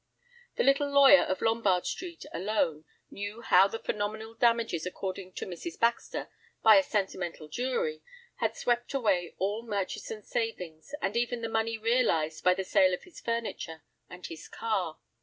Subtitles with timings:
[0.55, 5.79] The little lawyer of Lombard Street alone knew how the phenomenal damages accorded to Mrs.
[5.79, 6.27] Baxter
[6.63, 8.01] by a sentimental jury
[8.37, 13.03] had swept away all Murchison's savings, and even the money realized by the sale of
[13.03, 14.97] his furniture and his car.